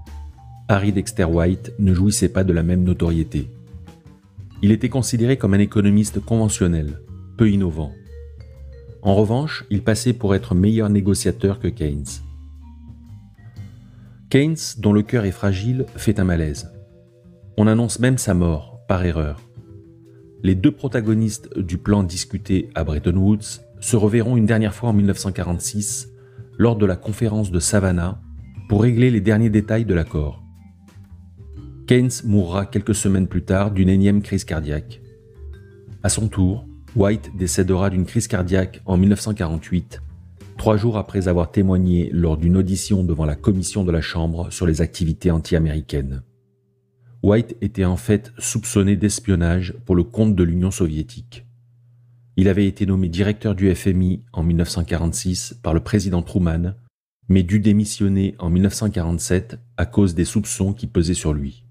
[0.68, 3.50] Harry Dexter White ne jouissait pas de la même notoriété.
[4.62, 7.02] Il était considéré comme un économiste conventionnel,
[7.36, 7.92] peu innovant.
[9.02, 12.22] En revanche, il passait pour être meilleur négociateur que Keynes.
[14.30, 16.72] Keynes, dont le cœur est fragile, fait un malaise.
[17.58, 19.42] On annonce même sa mort, par erreur.
[20.44, 24.94] Les deux protagonistes du plan discuté à Bretton Woods se reverront une dernière fois en
[24.94, 26.10] 1946
[26.60, 28.22] lors de la conférence de Savannah
[28.70, 30.44] pour régler les derniers détails de l'accord.
[31.88, 35.02] Keynes mourra quelques semaines plus tard d'une énième crise cardiaque.
[36.04, 40.04] À son tour, White décédera d'une crise cardiaque en 1948,
[40.58, 44.68] trois jours après avoir témoigné lors d'une audition devant la commission de la Chambre sur
[44.68, 46.22] les activités anti-américaines.
[47.24, 51.48] White était en fait soupçonné d'espionnage pour le compte de l'Union soviétique.
[52.38, 56.76] Il avait été nommé directeur du FMI en 1946 par le président Truman
[57.30, 61.64] mais dut démissionner en 1947 à cause des soupçons qui pesaient sur lui.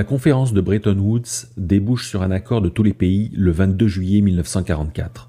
[0.00, 3.86] La conférence de Bretton Woods débouche sur un accord de tous les pays le 22
[3.86, 5.28] juillet 1944.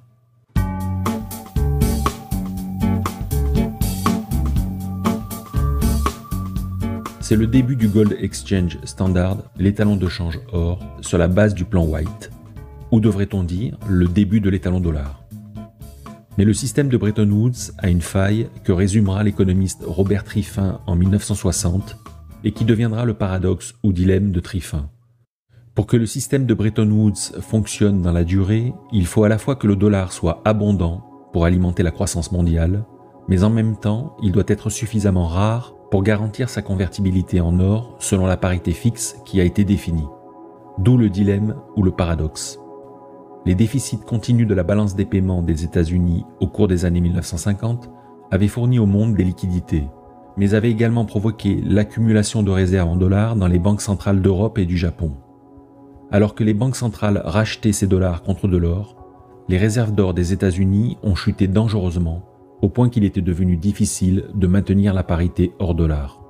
[7.19, 11.65] C'est le début du Gold Exchange Standard, l'étalon de change or, sur la base du
[11.65, 12.31] plan White,
[12.91, 15.21] ou devrait-on dire le début de l'étalon dollar.
[16.37, 20.95] Mais le système de Bretton Woods a une faille que résumera l'économiste Robert Triffin en
[20.95, 21.97] 1960
[22.43, 24.89] et qui deviendra le paradoxe ou dilemme de Triffin.
[25.75, 29.37] Pour que le système de Bretton Woods fonctionne dans la durée, il faut à la
[29.37, 32.83] fois que le dollar soit abondant pour alimenter la croissance mondiale,
[33.29, 37.95] mais en même temps, il doit être suffisamment rare pour garantir sa convertibilité en or
[37.99, 40.07] selon la parité fixe qui a été définie.
[40.77, 42.59] D'où le dilemme ou le paradoxe.
[43.45, 47.89] Les déficits continus de la balance des paiements des États-Unis au cours des années 1950
[48.29, 49.87] avait fourni au monde des liquidités,
[50.37, 54.65] mais avait également provoqué l'accumulation de réserves en dollars dans les banques centrales d'Europe et
[54.65, 55.13] du Japon.
[56.11, 58.95] Alors que les banques centrales rachetaient ces dollars contre de l'or,
[59.47, 62.23] les réserves d'or des États-Unis ont chuté dangereusement
[62.61, 66.21] au point qu'il était devenu difficile de maintenir la parité hors-dollar.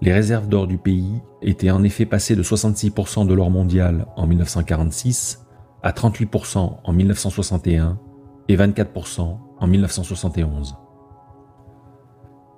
[0.00, 4.26] Les réserves d'or du pays étaient en effet passées de 66% de l'or mondial en
[4.26, 5.44] 1946
[5.82, 7.98] à 38% en 1961
[8.48, 10.76] et 24% en 1971.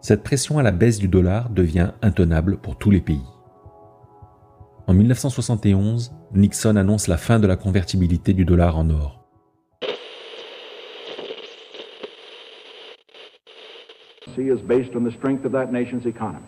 [0.02, 3.20] Cette pression à la baisse du dollar devient intenable pour tous les pays.
[4.86, 9.16] En 1971, Nixon annonce la fin de la convertibilité du dollar en or.
[14.48, 16.46] is based on the strength of that nation's economy.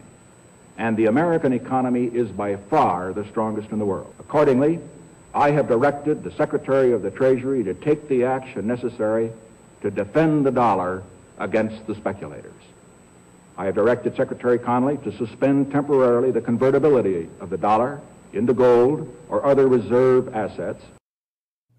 [0.78, 4.14] And the American economy is by far the strongest in the world.
[4.18, 4.80] Accordingly,
[5.34, 9.30] I have directed the Secretary of the Treasury to take the action necessary
[9.82, 11.02] to defend the dollar
[11.38, 12.61] against the speculators.
[13.58, 18.00] I have directed Secretary to suspend temporarily the convertibility of the dollar
[18.32, 20.82] into gold or other reserve assets.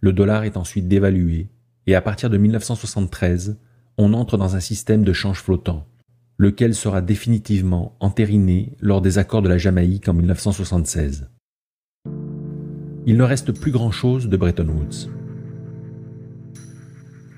[0.01, 1.47] Le dollar est ensuite dévalué
[1.87, 3.57] et à partir de 1973,
[3.97, 5.85] on entre dans un système de change flottant
[6.37, 11.29] lequel sera définitivement entériné lors des accords de la Jamaïque en 1976.
[13.05, 15.22] Il ne reste plus grand-chose de Bretton Woods.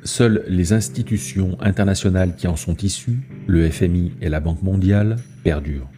[0.05, 5.89] Seules les institutions internationales qui en sont issues, le FMI et la Banque mondiale, perdurent.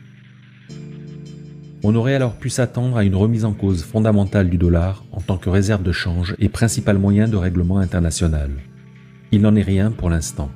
[1.83, 5.37] On aurait alors pu s'attendre à une remise en cause fondamentale du dollar en tant
[5.37, 8.49] que réserve de change et principal moyen de règlement international.
[9.31, 10.49] Il n'en est rien pour l'instant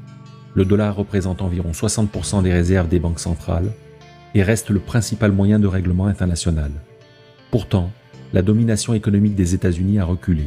[0.54, 3.72] le dollar représente environ 60% des réserves des banques centrales
[4.34, 6.72] et reste le principal moyen de règlement international.
[7.52, 7.92] Pourtant,
[8.34, 10.46] la domination économique des États-Unis a reculé.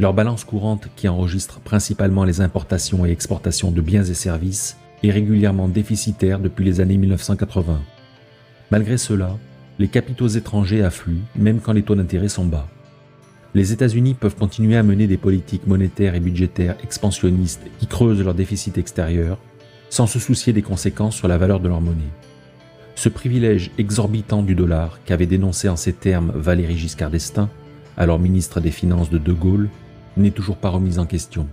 [0.00, 5.10] Leur balance courante, qui enregistre principalement les importations et exportations de biens et services, est
[5.12, 7.80] régulièrement déficitaire depuis les années 1980.
[8.72, 9.36] Malgré cela,
[9.78, 12.66] les capitaux étrangers affluent même quand les taux d'intérêt sont bas
[13.54, 18.34] les États-Unis peuvent continuer à mener des politiques monétaires et budgétaires expansionnistes qui creusent leur
[18.34, 19.38] déficit extérieur,
[19.88, 22.12] sans se soucier des conséquences sur la valeur de leur monnaie.
[22.94, 27.48] Ce privilège exorbitant du dollar qu'avait dénoncé en ces termes Valéry Giscard d'Estaing,
[27.96, 29.68] alors ministre des Finances de De Gaulle,
[30.20, 31.48] n'est toujours pas remis en question.